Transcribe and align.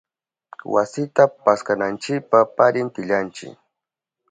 Wasita 0.73 1.23
paskananchipa 1.43 2.37
parintillanchi. 2.55 3.47